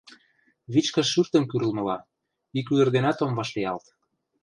Вичкыж 0.73 1.07
шӱртым 1.13 1.43
кӱрлмыла, 1.51 1.97
ик 2.59 2.67
ӱдыр 2.73 2.87
денат 2.95 3.17
ом 3.25 3.31
вашлиялт. 3.39 3.85